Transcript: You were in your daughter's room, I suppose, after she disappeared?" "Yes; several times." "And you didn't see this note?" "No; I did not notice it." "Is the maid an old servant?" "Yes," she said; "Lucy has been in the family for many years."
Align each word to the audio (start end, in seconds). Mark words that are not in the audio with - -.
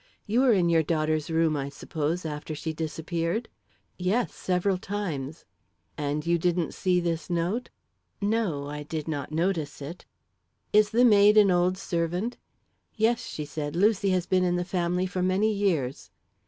You 0.25 0.41
were 0.41 0.51
in 0.51 0.67
your 0.67 0.81
daughter's 0.81 1.29
room, 1.29 1.55
I 1.55 1.69
suppose, 1.69 2.25
after 2.25 2.55
she 2.55 2.73
disappeared?" 2.73 3.47
"Yes; 3.99 4.33
several 4.33 4.79
times." 4.79 5.45
"And 5.95 6.25
you 6.25 6.39
didn't 6.39 6.73
see 6.73 6.99
this 6.99 7.29
note?" 7.29 7.69
"No; 8.19 8.65
I 8.67 8.81
did 8.81 9.07
not 9.07 9.31
notice 9.31 9.79
it." 9.79 10.05
"Is 10.73 10.89
the 10.89 11.05
maid 11.05 11.37
an 11.37 11.51
old 11.51 11.77
servant?" 11.77 12.37
"Yes," 12.95 13.23
she 13.23 13.45
said; 13.45 13.75
"Lucy 13.75 14.09
has 14.09 14.25
been 14.25 14.43
in 14.43 14.55
the 14.55 14.65
family 14.65 15.05
for 15.05 15.21
many 15.21 15.53
years." 15.53 16.09